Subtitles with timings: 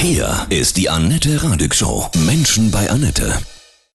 [0.00, 2.06] Hier ist die Annette Radig Show.
[2.24, 3.32] Menschen bei Annette.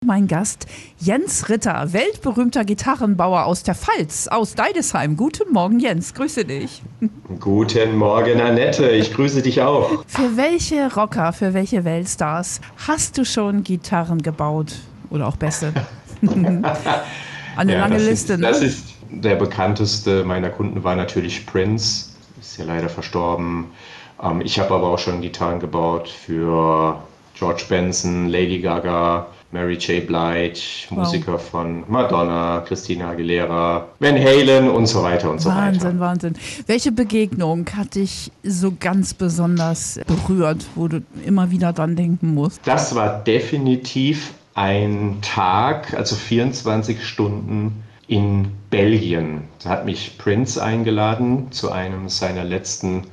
[0.04, 0.66] Mein Gast
[0.97, 5.16] Jens Ritter, weltberühmter Gitarrenbauer aus der Pfalz, aus Deidesheim.
[5.16, 6.16] Guten Morgen, Jens.
[6.16, 6.82] Grüße dich.
[7.40, 8.90] Guten Morgen, Annette.
[8.90, 10.04] Ich grüße dich auch.
[10.08, 14.74] Für welche Rocker, für welche Weltstars hast du schon Gitarren gebaut?
[15.12, 15.72] Oder auch Bässe?
[17.55, 18.48] Eine Ja, lange Liste, ist, ne?
[18.48, 22.08] Das ist der bekannteste meiner Kunden war natürlich Prince.
[22.40, 23.66] Ist ja leider verstorben.
[24.22, 27.02] Ähm, ich habe aber auch schon Gitarren gebaut für
[27.34, 30.05] George Benson, Lady Gaga, Mary J.
[30.05, 30.59] Blige,
[30.91, 35.99] Musiker von Madonna, Christina Aguilera, Van Halen und so weiter und so Wahnsinn, weiter.
[35.99, 36.34] Wahnsinn.
[36.67, 42.61] Welche Begegnung hat dich so ganz besonders berührt, wo du immer wieder dran denken musst?
[42.66, 49.44] Das war definitiv ein Tag, also 24 Stunden in Belgien.
[49.63, 53.03] Da hat mich Prince eingeladen zu einem seiner letzten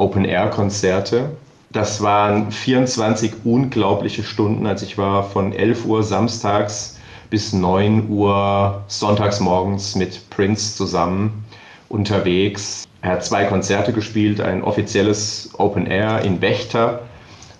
[0.00, 1.30] Open-Air-Konzerte.
[1.72, 4.66] Das waren 24 unglaubliche Stunden.
[4.66, 11.44] Also ich war von 11 Uhr samstags bis 9 Uhr sonntags morgens mit Prince zusammen
[11.88, 12.84] unterwegs.
[13.02, 17.02] Er hat zwei Konzerte gespielt, ein offizielles Open Air in Wächter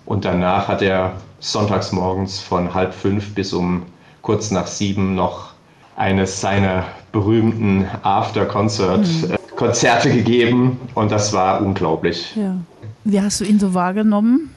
[0.05, 3.83] und danach hat er sonntags morgens von halb fünf bis um
[4.21, 5.53] kurz nach sieben noch
[5.95, 7.87] eines seiner berühmten
[9.61, 12.35] After-Concert-Konzerte gegeben und das war unglaublich.
[12.35, 12.55] Ja.
[13.03, 14.49] Wie hast du ihn so wahrgenommen?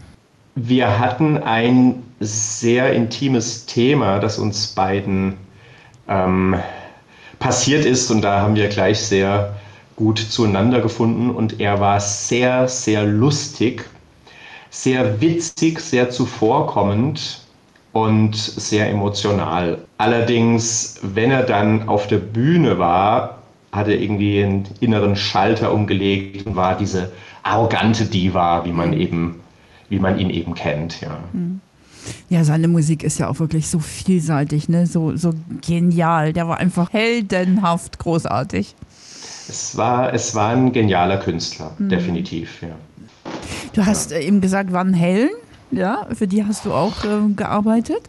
[0.55, 5.35] Wir hatten ein sehr intimes Thema, das uns beiden
[6.09, 6.57] ähm,
[7.39, 9.55] passiert ist und da haben wir gleich sehr
[9.97, 13.85] gut zueinander gefunden und er war sehr, sehr lustig,
[14.71, 17.43] sehr witzig, sehr zuvorkommend
[17.93, 19.79] und sehr emotional.
[19.99, 23.44] Allerdings, wenn er dann auf der Bühne war,
[23.75, 29.41] hat er irgendwie einen inneren Schalter umgelegt und war diese arrogante Diva, wie man eben,
[29.89, 31.19] wie man ihn eben kennt, ja.
[32.29, 34.87] Ja, seine Musik ist ja auch wirklich so vielseitig, ne?
[34.87, 35.33] so, so
[35.67, 36.33] genial.
[36.33, 38.75] Der war einfach heldenhaft großartig.
[39.49, 42.77] Es war, es war ein genialer Künstler, definitiv, ja.
[43.73, 45.31] Du hast äh, eben gesagt, Van Halen,
[45.71, 48.03] ja, für die hast du auch äh, gearbeitet.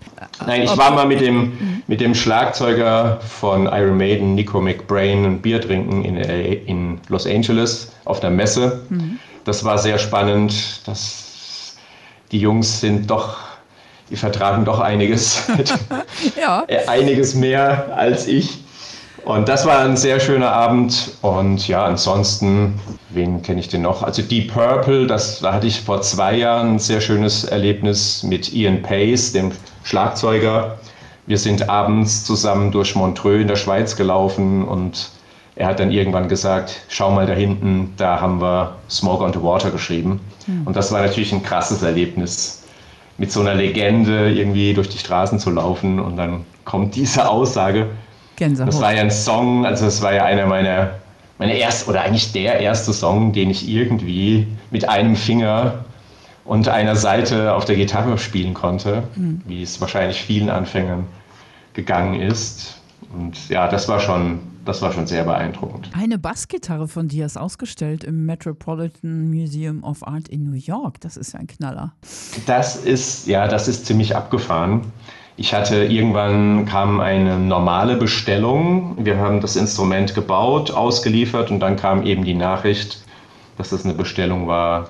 [0.45, 5.41] Nein, ich war mal mit dem, mit dem Schlagzeuger von Iron Maiden, Nico McBrain, ein
[5.41, 8.81] Bier trinken in, in Los Angeles auf der Messe.
[9.45, 10.81] Das war sehr spannend.
[10.85, 11.75] Das,
[12.31, 13.37] die Jungs sind doch,
[14.09, 15.47] die vertragen doch einiges,
[16.39, 18.64] Ja, einiges mehr als ich.
[19.25, 21.13] Und das war ein sehr schöner Abend.
[21.23, 24.03] Und ja, ansonsten, wen kenne ich denn noch?
[24.03, 28.53] Also Deep Purple, das, da hatte ich vor zwei Jahren ein sehr schönes Erlebnis mit
[28.53, 29.51] Ian Pace, dem
[29.83, 30.77] Schlagzeuger.
[31.25, 35.09] Wir sind abends zusammen durch Montreux in der Schweiz gelaufen und
[35.55, 39.41] er hat dann irgendwann gesagt, schau mal da hinten, da haben wir Smoke on the
[39.41, 40.19] Water geschrieben.
[40.65, 42.63] Und das war natürlich ein krasses Erlebnis,
[43.17, 47.87] mit so einer Legende irgendwie durch die Straßen zu laufen und dann kommt diese Aussage.
[48.35, 48.73] Gänsehaut.
[48.73, 50.91] Das war ja ein Song, also es war ja einer meiner,
[51.37, 55.85] meiner ersten, oder eigentlich der erste Song, den ich irgendwie mit einem Finger
[56.45, 59.03] und einer Seite auf der Gitarre spielen konnte,
[59.47, 61.07] wie es wahrscheinlich vielen Anfängern
[61.73, 62.79] gegangen ist.
[63.13, 65.89] Und ja, das war schon, das war schon sehr beeindruckend.
[65.93, 71.01] Eine Bassgitarre von dir ist ausgestellt im Metropolitan Museum of Art in New York.
[71.01, 71.93] Das ist ja ein Knaller.
[72.45, 74.91] Das ist, ja, das ist ziemlich abgefahren.
[75.37, 78.95] Ich hatte irgendwann kam eine normale Bestellung.
[78.97, 83.03] Wir haben das Instrument gebaut, ausgeliefert und dann kam eben die Nachricht,
[83.57, 84.89] dass das eine Bestellung war,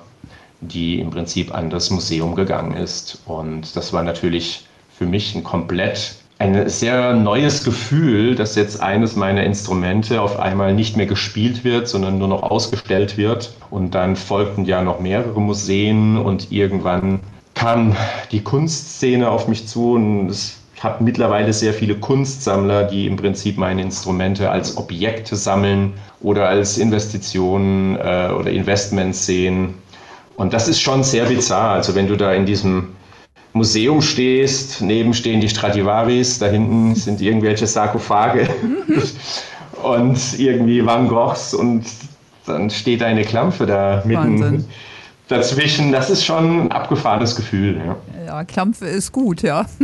[0.60, 3.22] die im Prinzip an das Museum gegangen ist.
[3.26, 9.16] Und das war natürlich für mich ein komplett ein sehr neues Gefühl, dass jetzt eines
[9.16, 13.54] meiner Instrumente auf einmal nicht mehr gespielt wird, sondern nur noch ausgestellt wird.
[13.70, 17.20] Und dann folgten ja noch mehrere Museen und irgendwann
[17.56, 17.96] kam
[18.30, 23.16] die Kunstszene auf mich zu und es- ich habe mittlerweile sehr viele Kunstsammler, die im
[23.16, 29.74] Prinzip meine Instrumente als Objekte sammeln oder als Investitionen äh, oder Investments sehen.
[30.36, 31.70] Und das ist schon sehr bizarr.
[31.70, 32.88] Also wenn du da in diesem
[33.54, 38.46] Museum stehst, neben stehen die Stradivaris, da hinten sind irgendwelche Sarkophage
[39.82, 41.84] und irgendwie Van Goghs und
[42.44, 44.64] dann steht eine Klampfe da mitten Wahnsinn.
[45.28, 45.92] Dazwischen.
[45.92, 47.80] Das ist schon ein abgefahrenes Gefühl.
[47.84, 47.96] Ja.
[48.26, 49.66] Ja, Klampfe ist gut, ja.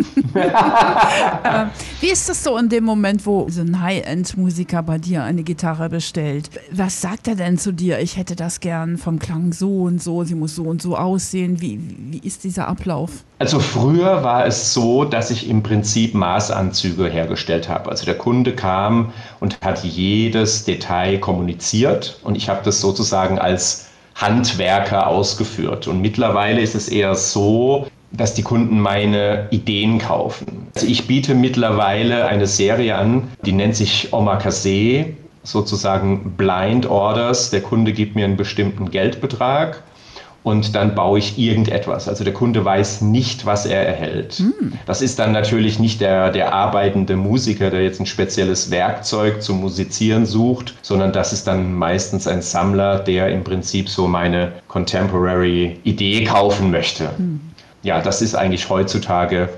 [1.45, 5.43] Ähm, Wie ist das so in dem Moment, wo so ein High-End-Musiker bei dir eine
[5.43, 6.51] Gitarre bestellt?
[6.71, 7.99] Was sagt er denn zu dir?
[8.01, 11.61] Ich hätte das gern vom Klang so und so, sie muss so und so aussehen.
[11.61, 11.81] Wie,
[12.11, 13.11] wie ist dieser Ablauf?
[13.39, 17.91] Also früher war es so, dass ich im Prinzip Maßanzüge hergestellt habe.
[17.91, 23.92] Also der Kunde kam und hat jedes Detail kommuniziert und ich habe das sozusagen als
[24.15, 25.89] Handwerker ausgeführt.
[25.89, 30.69] Und mittlerweile ist es eher so, dass die Kunden meine Ideen kaufen.
[30.75, 35.07] Also ich biete mittlerweile eine Serie an, die nennt sich Omakase,
[35.45, 37.51] sozusagen Blind Orders.
[37.51, 39.83] Der Kunde gibt mir einen bestimmten Geldbetrag
[40.45, 42.09] und dann baue ich irgendetwas.
[42.09, 44.35] Also der Kunde weiß nicht, was er erhält.
[44.35, 44.73] Hm.
[44.87, 49.61] Das ist dann natürlich nicht der, der arbeitende Musiker, der jetzt ein spezielles Werkzeug zum
[49.61, 55.79] Musizieren sucht, sondern das ist dann meistens ein Sammler, der im Prinzip so meine Contemporary
[55.85, 57.17] Idee kaufen möchte.
[57.17, 57.41] Hm.
[57.85, 59.49] Ja, das ist eigentlich heutzutage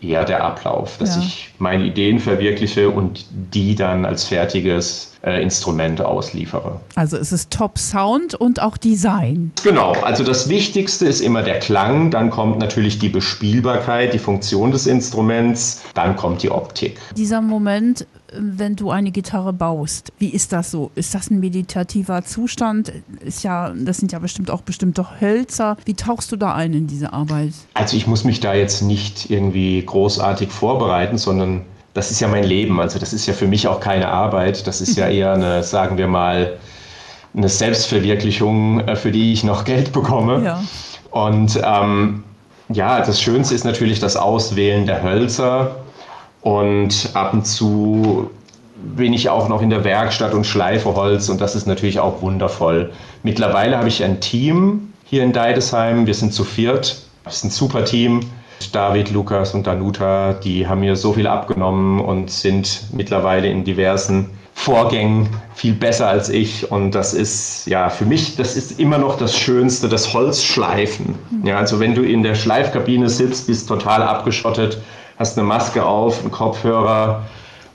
[0.00, 1.22] eher der Ablauf, dass ja.
[1.22, 6.80] ich meine Ideen verwirkliche und die dann als fertiges äh, Instrument ausliefere.
[6.94, 9.52] Also es ist Top Sound und auch Design.
[9.62, 14.70] Genau, also das Wichtigste ist immer der Klang, dann kommt natürlich die Bespielbarkeit, die Funktion
[14.70, 16.98] des Instruments, dann kommt die Optik.
[17.16, 20.90] Dieser Moment, wenn du eine Gitarre baust, wie ist das so?
[20.94, 22.92] Ist das ein meditativer Zustand?
[23.24, 25.76] Ist ja, das sind ja bestimmt auch bestimmte Hölzer.
[25.84, 27.52] Wie tauchst du da ein in diese Arbeit?
[27.74, 31.62] Also ich muss mich da jetzt nicht irgendwie großartig vorbereiten, sondern
[31.94, 32.80] das ist ja mein Leben.
[32.80, 34.66] Also das ist ja für mich auch keine Arbeit.
[34.66, 36.58] Das ist ja eher eine, sagen wir mal,
[37.34, 40.42] eine Selbstverwirklichung, äh, für die ich noch Geld bekomme.
[40.44, 40.64] Ja.
[41.10, 42.24] Und ähm,
[42.68, 45.76] ja, das Schönste ist natürlich das Auswählen der Hölzer.
[46.42, 48.30] Und ab und zu
[48.96, 52.22] bin ich auch noch in der Werkstatt und schleife Holz und das ist natürlich auch
[52.22, 52.92] wundervoll.
[53.22, 56.06] Mittlerweile habe ich ein Team hier in Deidesheim.
[56.06, 57.02] Wir sind zu viert.
[57.24, 58.20] Das ist ein super Team.
[58.72, 64.30] David, Lukas und Danuta, die haben mir so viel abgenommen und sind mittlerweile in diversen
[64.54, 66.70] Vorgängen viel besser als ich.
[66.70, 71.14] Und das ist ja für mich, das ist immer noch das Schönste, das Holzschleifen.
[71.44, 74.78] Ja, also wenn du in der Schleifkabine sitzt, bist total abgeschottet,
[75.20, 77.22] hast eine Maske auf, einen Kopfhörer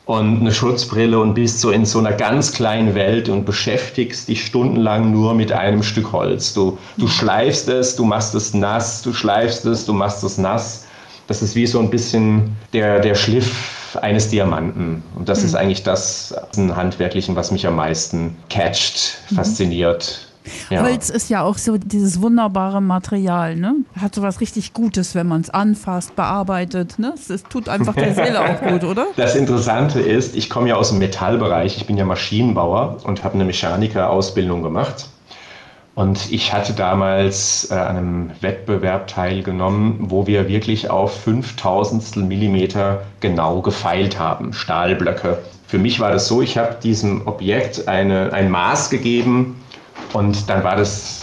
[0.05, 4.45] und eine Schutzbrille und bist so in so einer ganz kleinen Welt und beschäftigst dich
[4.45, 6.53] stundenlang nur mit einem Stück Holz.
[6.53, 10.85] Du, du schleifst es, du machst es nass, du schleifst es, du machst es nass.
[11.27, 15.03] Das ist wie so ein bisschen der, der Schliff eines Diamanten.
[15.15, 15.45] Und das mhm.
[15.45, 19.37] ist eigentlich das Handwerklichen, was mich am meisten catcht, mhm.
[20.69, 20.83] Ja.
[20.83, 23.75] Holz ist ja auch so dieses wunderbare Material, ne?
[23.99, 27.13] Hat so was richtig Gutes, wenn man es anfasst, bearbeitet, ne?
[27.15, 29.07] Es, es tut einfach der Seele auch gut, oder?
[29.15, 33.35] Das Interessante ist, ich komme ja aus dem Metallbereich, ich bin ja Maschinenbauer und habe
[33.35, 35.09] eine Mechanikerausbildung gemacht.
[35.95, 43.03] Und ich hatte damals äh, an einem Wettbewerb teilgenommen, wo wir wirklich auf 5000 Millimeter
[43.21, 45.37] genau gefeilt haben, Stahlblöcke.
[45.67, 49.55] Für mich war das so, ich habe diesem Objekt eine, ein Maß gegeben,
[50.13, 51.21] und dann war das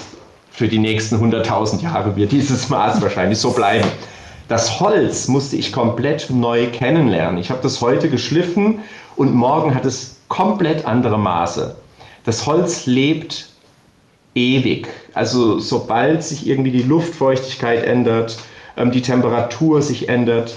[0.51, 3.89] für die nächsten 100.000 Jahre wird dieses Maß wahrscheinlich so bleiben.
[4.49, 7.39] Das Holz musste ich komplett neu kennenlernen.
[7.39, 8.81] Ich habe das heute geschliffen
[9.17, 11.75] und morgen hat es komplett andere Maße.
[12.25, 13.49] Das Holz lebt
[14.35, 14.89] ewig.
[15.15, 18.39] Also sobald sich irgendwie die Luftfeuchtigkeit ändert,
[18.77, 20.55] ähm, die Temperatur sich ändert,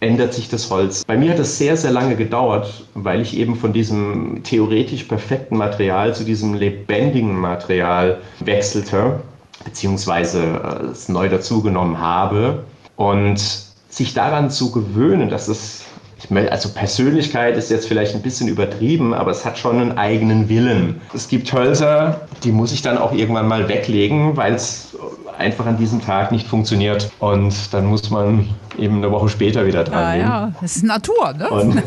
[0.00, 1.04] ändert sich das Holz.
[1.04, 5.56] Bei mir hat es sehr, sehr lange gedauert, weil ich eben von diesem theoretisch perfekten
[5.56, 9.20] Material zu diesem lebendigen Material wechselte,
[9.64, 12.64] beziehungsweise äh, es neu dazugenommen habe.
[12.96, 13.40] Und
[13.88, 15.84] sich daran zu gewöhnen, dass es,
[16.18, 19.98] ich meine, also Persönlichkeit ist jetzt vielleicht ein bisschen übertrieben, aber es hat schon einen
[19.98, 21.00] eigenen Willen.
[21.14, 24.96] Es gibt Hölzer, die muss ich dann auch irgendwann mal weglegen, weil es
[25.38, 27.10] einfach an diesem Tag nicht funktioniert.
[27.20, 30.22] Und dann muss man eben eine Woche später wieder dran ja, gehen.
[30.22, 31.48] Ja, das ist Natur, ne?
[31.48, 31.82] Und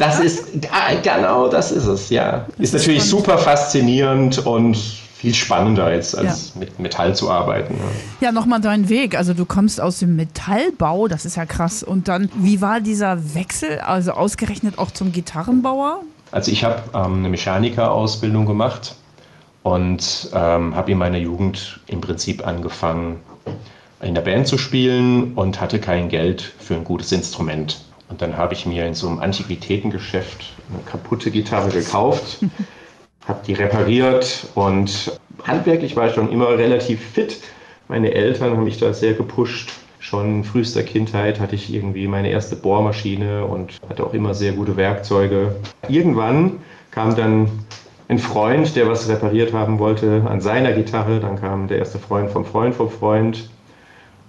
[0.00, 0.48] das ist,
[1.02, 2.44] genau, das ist es, ja.
[2.58, 3.24] Das ist, ist natürlich spannend.
[3.26, 6.60] super faszinierend und viel spannender jetzt, als ja.
[6.60, 7.76] mit Metall zu arbeiten.
[8.20, 9.16] Ja, ja nochmal dein Weg.
[9.16, 11.84] Also du kommst aus dem Metallbau, das ist ja krass.
[11.84, 16.00] Und dann, wie war dieser Wechsel, also ausgerechnet auch zum Gitarrenbauer?
[16.32, 18.96] Also ich habe ähm, eine Mechanikerausbildung gemacht
[19.62, 23.20] und ähm, habe in meiner Jugend im Prinzip angefangen,
[24.00, 27.80] in der Band zu spielen und hatte kein Geld für ein gutes Instrument.
[28.08, 32.40] Und dann habe ich mir in so einem Antiquitätengeschäft eine kaputte Gitarre gekauft,
[33.26, 37.40] habe die repariert und handwerklich war ich schon immer relativ fit.
[37.88, 39.72] Meine Eltern haben mich da sehr gepusht.
[39.98, 44.76] Schon frühester Kindheit hatte ich irgendwie meine erste Bohrmaschine und hatte auch immer sehr gute
[44.76, 45.54] Werkzeuge.
[45.88, 46.58] Irgendwann
[46.90, 47.48] kam dann
[48.08, 51.20] ein Freund, der was repariert haben wollte, an seiner Gitarre.
[51.20, 53.48] Dann kam der erste Freund vom Freund vom Freund.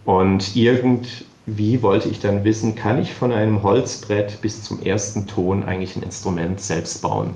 [0.06, 5.64] Und irgendwie wollte ich dann wissen, kann ich von einem Holzbrett bis zum ersten Ton
[5.64, 7.32] eigentlich ein Instrument selbst bauen?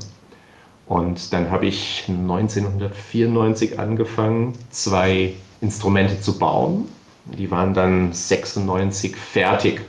[0.88, 6.88] Und dann habe ich 1994 angefangen, zwei Instrumente zu bauen.
[7.26, 9.82] Die waren dann 96 fertig.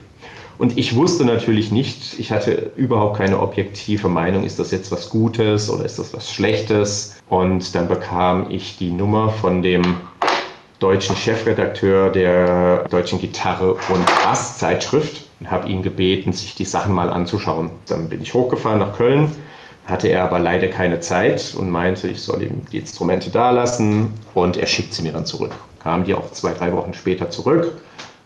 [0.59, 5.09] Und ich wusste natürlich nicht, ich hatte überhaupt keine objektive Meinung, ist das jetzt was
[5.09, 7.17] Gutes oder ist das was Schlechtes.
[7.29, 9.99] Und dann bekam ich die Nummer von dem
[10.81, 17.11] deutschen Chefredakteur der deutschen Gitarre- und Basszeitschrift und habe ihn gebeten, sich die Sachen mal
[17.11, 17.71] anzuschauen.
[17.87, 19.31] Dann bin ich hochgefahren nach Köln,
[19.89, 24.13] hatte er aber leider keine Zeit und meinte, ich soll ihm die Instrumente da lassen
[24.35, 25.53] und er schickt sie mir dann zurück.
[25.83, 27.73] Kam die auch zwei, drei Wochen später zurück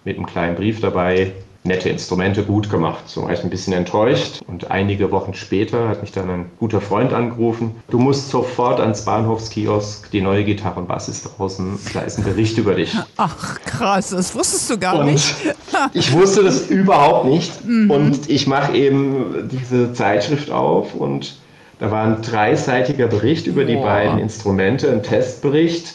[0.04, 1.32] mit einem kleinen Brief dabei,
[1.64, 3.04] nette Instrumente gut gemacht.
[3.06, 4.40] So war ich ein bisschen enttäuscht.
[4.48, 7.76] Und einige Wochen später hat mich dann ein guter Freund angerufen.
[7.88, 10.10] Du musst sofort ans Bahnhofskiosk.
[10.10, 11.78] Die neue Gitarre und Bass ist draußen.
[11.94, 12.96] Da ist ein Bericht über dich.
[13.16, 15.36] Ach krass, das wusstest du gar und nicht.
[15.92, 17.64] ich wusste das überhaupt nicht.
[17.64, 17.90] Mhm.
[17.90, 21.36] Und ich mache eben diese Zeitschrift auf und
[21.82, 25.94] da war ein dreiseitiger Bericht über die beiden Instrumente, ein Testbericht.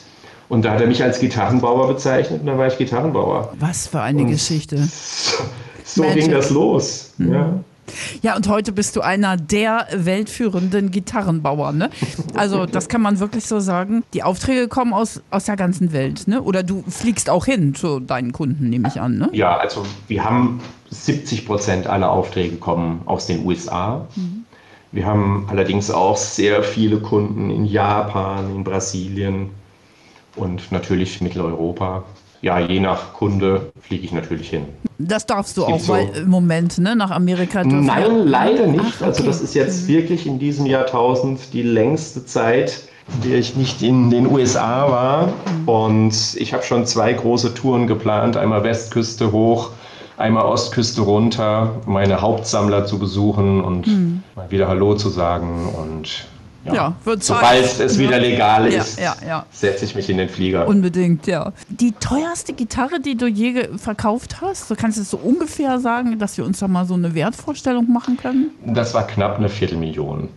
[0.49, 3.53] Und da hat er mich als Gitarrenbauer bezeichnet und dann war ich Gitarrenbauer.
[3.57, 4.77] Was für eine und Geschichte.
[5.85, 7.13] So, so ging das los.
[7.17, 7.33] Mhm.
[7.33, 7.53] Ja.
[8.21, 11.71] Ja, und heute bist du einer der weltführenden Gitarrenbauer.
[11.71, 11.89] Ne?
[12.33, 14.03] Also das kann man wirklich so sagen.
[14.13, 16.27] Die Aufträge kommen aus, aus der ganzen Welt.
[16.27, 16.41] Ne?
[16.41, 19.17] Oder du fliegst auch hin zu deinen Kunden, nehme ich an.
[19.17, 19.29] Ne?
[19.31, 24.05] Ja, also wir haben 70 Prozent aller Aufträge kommen aus den USA.
[24.17, 24.43] Mhm.
[24.91, 29.49] Wir haben allerdings auch sehr viele Kunden in Japan, in Brasilien,
[30.37, 32.03] und natürlich Mitteleuropa.
[32.41, 34.65] Ja, je nach Kunde fliege ich natürlich hin.
[34.99, 38.83] Das darfst du auch, so weil im Moment ne, nach Amerika Nein, leider nicht.
[38.83, 39.05] Ach, okay.
[39.05, 39.87] Also das ist jetzt mhm.
[39.87, 42.83] wirklich in diesem Jahrtausend die längste Zeit,
[43.15, 45.27] in der ich nicht in den USA war.
[45.27, 45.67] Mhm.
[45.67, 49.71] Und ich habe schon zwei große Touren geplant, einmal Westküste hoch,
[50.17, 54.23] einmal Ostküste runter, meine Hauptsammler zu besuchen und mhm.
[54.35, 56.25] mal wieder Hallo zu sagen und
[56.65, 60.27] ja, ja wird Sobald es wieder legal ist, ja, ja, setze ich mich in den
[60.27, 60.67] Flieger.
[60.67, 61.53] Unbedingt, ja.
[61.69, 66.37] Die teuerste Gitarre, die du je verkauft hast, du kannst es so ungefähr sagen, dass
[66.37, 68.49] wir uns da mal so eine Wertvorstellung machen können?
[68.65, 70.29] Das war knapp eine Viertelmillion.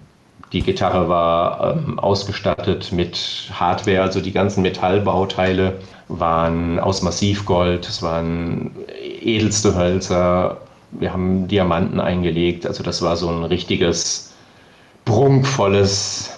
[0.52, 8.02] Die Gitarre war ähm, ausgestattet mit Hardware, also die ganzen Metallbauteile waren aus Massivgold, es
[8.02, 8.72] waren
[9.22, 10.58] edelste Hölzer,
[10.92, 14.32] wir haben Diamanten eingelegt, also das war so ein richtiges
[15.04, 16.30] prunkvolles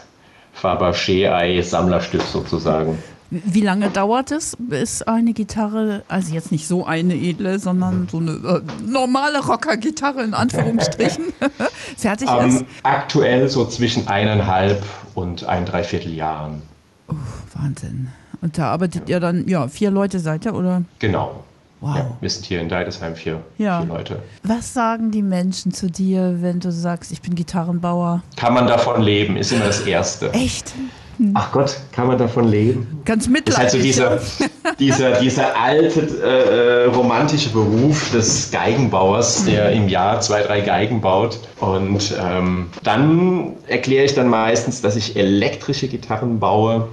[0.55, 2.99] Fabergé-Ei-Sammlerstück sozusagen.
[3.31, 8.19] Wie lange dauert es, bis eine Gitarre, also jetzt nicht so eine edle, sondern so
[8.19, 11.33] eine äh, normale Rocker-Gitarre in Anführungsstrichen,
[11.97, 12.65] fertig um, ist?
[12.83, 14.85] Aktuell so zwischen eineinhalb
[15.15, 16.61] und ein Dreivierteljahren.
[17.09, 17.15] Oh,
[17.55, 18.09] Wahnsinn.
[18.43, 20.83] Und da arbeitet ihr dann, ja, vier Leute seid ihr, oder?
[20.99, 21.43] Genau.
[21.83, 21.97] Wow.
[21.97, 23.81] Ja, wir sind hier in Deidesheim vier, ja.
[23.81, 24.23] vier Leute.
[24.45, 28.23] Was sagen die Menschen zu dir, wenn du sagst, ich bin Gitarrenbauer?
[28.37, 30.33] Kann man davon leben, ist immer das Erste.
[30.33, 30.75] Echt?
[31.35, 33.01] Ach Gott, kann man davon leben?
[33.05, 33.73] Ganz mitleidig.
[33.73, 39.89] Das ist halt so dieser, dieser, dieser alte äh, romantische Beruf des Geigenbauers, der im
[39.89, 41.41] Jahr zwei, drei Geigen baut.
[41.59, 46.89] Und ähm, dann erkläre ich dann meistens, dass ich elektrische Gitarren baue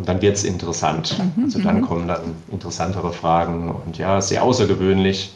[0.00, 1.14] und dann wird es interessant.
[1.36, 1.82] Mhm, also dann mhm.
[1.82, 5.34] kommen dann interessantere Fragen und ja, sehr außergewöhnlich,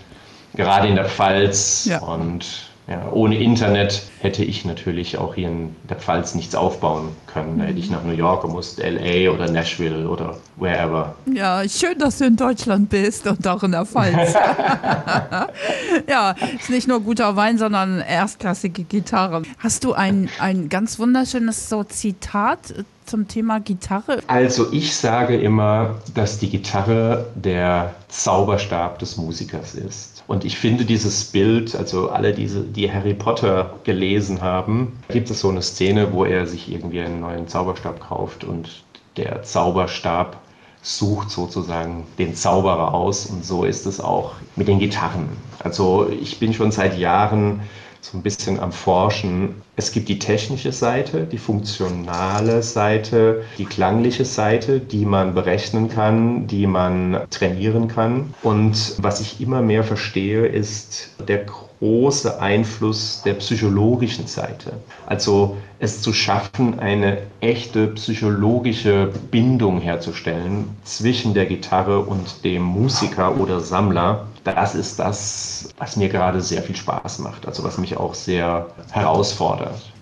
[0.54, 1.84] gerade in der Pfalz.
[1.84, 1.98] Ja.
[1.98, 7.58] Und ja, ohne Internet hätte ich natürlich auch hier in der Pfalz nichts aufbauen können.
[7.58, 11.14] Da hätte ich nach New York gemusst, LA oder Nashville oder wherever.
[11.30, 14.34] Ja, schön, dass du in Deutschland bist und auch in der Pfalz.
[16.08, 19.46] ja, ist nicht nur guter Wein, sondern erstklassige Gitarren.
[19.58, 24.20] Hast du ein, ein ganz wunderschönes so Zitat zum Thema Gitarre?
[24.26, 30.24] Also ich sage immer, dass die Gitarre der Zauberstab des Musikers ist.
[30.26, 35.40] Und ich finde dieses Bild, also alle diese, die Harry Potter gelesen haben, gibt es
[35.40, 38.84] so eine Szene, wo er sich irgendwie einen neuen Zauberstab kauft und
[39.16, 40.38] der Zauberstab
[40.82, 45.28] sucht sozusagen den Zauberer aus und so ist es auch mit den Gitarren.
[45.60, 47.60] Also ich bin schon seit Jahren
[48.04, 49.62] so ein bisschen am Forschen.
[49.76, 56.46] Es gibt die technische Seite, die funktionale Seite, die klangliche Seite, die man berechnen kann,
[56.46, 58.34] die man trainieren kann.
[58.42, 61.46] Und was ich immer mehr verstehe, ist der
[61.84, 64.72] große Einfluss der psychologischen Seite.
[65.04, 73.38] Also es zu schaffen, eine echte psychologische Bindung herzustellen zwischen der Gitarre und dem Musiker
[73.38, 74.26] oder Sammler.
[74.44, 78.66] Das ist das, was mir gerade sehr viel Spaß macht, also was mich auch sehr
[78.90, 79.92] herausfordert.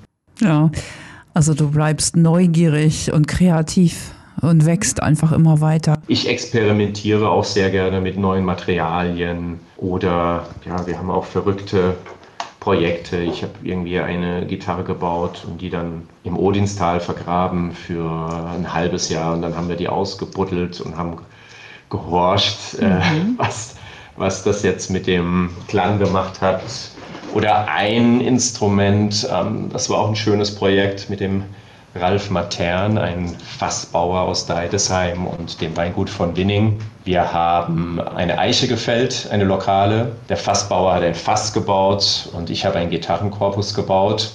[0.40, 0.70] Ja,
[1.34, 5.98] also du bleibst neugierig und kreativ und wächst einfach immer weiter.
[6.08, 11.94] Ich experimentiere auch sehr gerne mit neuen Materialien oder ja, wir haben auch verrückte
[12.60, 13.18] Projekte.
[13.18, 18.08] Ich habe irgendwie eine Gitarre gebaut und die dann im Odinstal vergraben für
[18.54, 21.18] ein halbes Jahr und dann haben wir die ausgebuddelt und haben
[21.90, 22.90] gehorcht, äh, mhm.
[22.90, 23.76] äh, was,
[24.16, 26.62] was das jetzt mit dem Klang gemacht hat.
[27.34, 31.44] Oder ein Instrument, ähm, das war auch ein schönes Projekt mit dem
[31.94, 36.80] Ralf Matern, ein Fassbauer aus Deidesheim und dem Weingut von Winning.
[37.04, 40.16] Wir haben eine Eiche gefällt, eine lokale.
[40.28, 44.32] Der Fassbauer hat ein Fass gebaut und ich habe einen Gitarrenkorpus gebaut.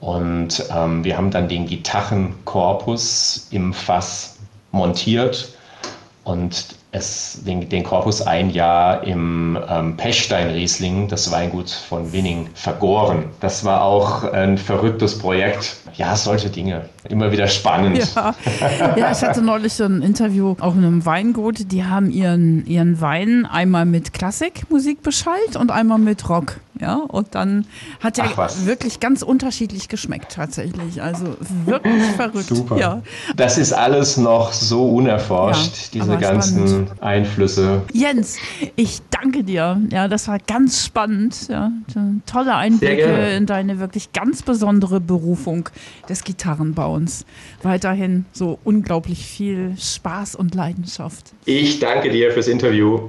[0.00, 4.38] Und ähm, wir haben dann den Gitarrenkorpus im Fass
[4.70, 5.48] montiert
[6.24, 6.66] und
[6.96, 13.24] es, den, den Korpus ein Jahr im ähm, Pechstein-Riesling, das Weingut von Winning, vergoren.
[13.40, 15.76] Das war auch ein verrücktes Projekt.
[15.94, 16.88] Ja, solche Dinge.
[17.08, 18.14] Immer wieder spannend.
[18.14, 18.34] Ja,
[18.96, 21.70] ja ich hatte neulich so ein Interview auch in einem Weingut.
[21.70, 26.56] Die haben ihren, ihren Wein einmal mit Klassikmusik beschallt und einmal mit Rock.
[26.80, 27.66] Ja, und dann
[28.00, 28.26] hat er
[28.64, 31.02] wirklich ganz unterschiedlich geschmeckt tatsächlich.
[31.02, 32.48] Also wirklich verrückt.
[32.48, 32.76] Super.
[32.76, 33.02] Ja.
[33.36, 37.02] Das ist alles noch so unerforscht, ja, diese ganzen spannend.
[37.02, 37.82] Einflüsse.
[37.92, 38.36] Jens,
[38.76, 39.80] ich danke dir.
[39.90, 41.48] Ja, das war ganz spannend.
[41.48, 41.72] Ja,
[42.26, 45.68] tolle Einblicke in deine wirklich ganz besondere Berufung
[46.08, 47.24] des Gitarrenbauens.
[47.62, 51.32] Weiterhin so unglaublich viel Spaß und Leidenschaft.
[51.44, 53.08] Ich danke dir fürs Interview.